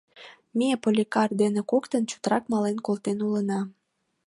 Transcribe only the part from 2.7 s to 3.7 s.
колтен улына.